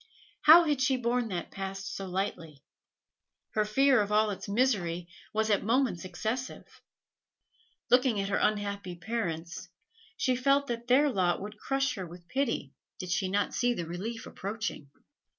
How 0.45 0.63
had 0.63 0.81
she 0.81 0.97
borne 0.97 1.27
that 1.27 1.51
past 1.51 1.95
so 1.95 2.07
lightly? 2.07 2.63
Her 3.51 3.63
fear 3.63 4.01
of 4.01 4.11
all 4.11 4.31
its 4.31 4.49
misery 4.49 5.07
was 5.31 5.51
at 5.51 5.63
moments 5.63 6.05
excessive. 6.05 6.65
Looking 7.91 8.19
at 8.19 8.29
her 8.29 8.37
unhappy 8.41 8.95
parents, 8.95 9.69
she 10.17 10.35
felt 10.35 10.65
that 10.65 10.87
their 10.87 11.07
lot 11.11 11.39
would 11.39 11.59
crush 11.59 11.93
her 11.93 12.07
with 12.07 12.27
pity 12.27 12.73
did 12.97 13.11
she 13.11 13.29
not 13.29 13.53
see 13.53 13.75
the 13.75 13.85
relief 13.85 14.25
approaching. 14.25 14.89